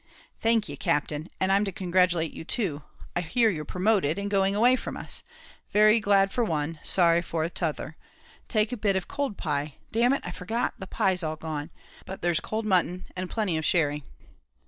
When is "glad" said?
5.99-6.31